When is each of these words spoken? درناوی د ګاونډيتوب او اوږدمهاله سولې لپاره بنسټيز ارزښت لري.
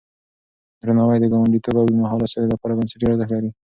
درناوی 0.81 1.17
د 1.21 1.25
ګاونډيتوب 1.33 1.75
او 1.77 1.81
اوږدمهاله 1.83 2.27
سولې 2.31 2.47
لپاره 2.53 2.77
بنسټيز 2.77 3.03
ارزښت 3.09 3.31
لري. 3.33 3.49